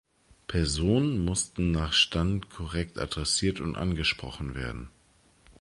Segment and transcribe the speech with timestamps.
[0.47, 4.89] Personen mussten nach Stand korrekt adressiert und angesprochen werden.